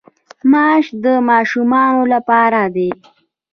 [0.51, 2.89] ماش د ماشومانو لپاره دي.